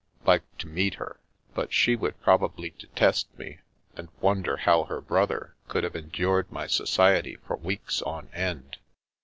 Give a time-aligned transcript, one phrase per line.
[0.25, 1.19] "Like to meet her.
[1.53, 3.59] But she would probably de test me,
[3.95, 8.77] and wonder how her brother could have endured my society for weeks on end."